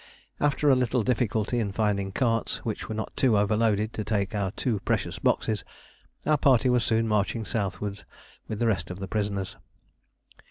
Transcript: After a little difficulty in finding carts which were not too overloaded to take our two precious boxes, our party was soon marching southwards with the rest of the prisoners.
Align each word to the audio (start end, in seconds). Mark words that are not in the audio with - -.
After 0.39 0.67
a 0.67 0.75
little 0.75 1.03
difficulty 1.03 1.59
in 1.59 1.71
finding 1.71 2.11
carts 2.11 2.65
which 2.65 2.89
were 2.89 2.95
not 2.95 3.15
too 3.15 3.37
overloaded 3.37 3.93
to 3.93 4.03
take 4.03 4.33
our 4.33 4.49
two 4.49 4.79
precious 4.79 5.19
boxes, 5.19 5.63
our 6.25 6.39
party 6.39 6.69
was 6.71 6.83
soon 6.83 7.07
marching 7.07 7.45
southwards 7.45 8.03
with 8.47 8.57
the 8.57 8.65
rest 8.65 8.89
of 8.89 8.97
the 8.97 9.07
prisoners. 9.07 9.57